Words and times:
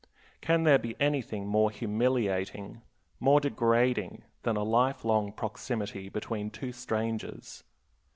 Can 0.41 0.63
there 0.63 0.79
be 0.79 0.95
anything 0.99 1.45
more 1.47 1.69
humiliating, 1.69 2.81
more 3.19 3.39
degrading 3.39 4.23
than 4.41 4.57
a 4.57 4.63
life 4.63 5.05
long 5.05 5.31
proximity 5.31 6.09
between 6.09 6.49
two 6.49 6.71
strangers? 6.71 7.63